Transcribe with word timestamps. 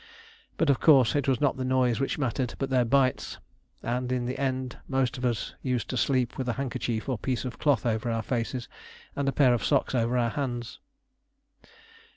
But 0.57 0.71
of 0.71 0.79
course 0.79 1.15
it 1.15 1.27
was 1.27 1.39
not 1.39 1.57
the 1.57 1.63
noise 1.63 1.99
which 1.99 2.17
mattered, 2.17 2.55
but 2.57 2.71
their 2.71 2.85
bites; 2.85 3.37
and 3.83 4.11
in 4.11 4.25
the 4.25 4.39
end 4.39 4.79
most 4.87 5.15
of 5.15 5.23
us 5.23 5.53
used 5.61 5.91
to 5.91 5.95
sleep 5.97 6.39
with 6.39 6.49
a 6.49 6.53
handkerchief 6.53 7.07
or 7.07 7.19
piece 7.19 7.45
of 7.45 7.59
cloth 7.59 7.85
over 7.85 8.09
our 8.09 8.23
faces, 8.23 8.67
and 9.15 9.29
a 9.29 9.31
pair 9.31 9.53
of 9.53 9.63
socks 9.63 9.93
over 9.93 10.17
our 10.17 10.31
hands. 10.31 10.79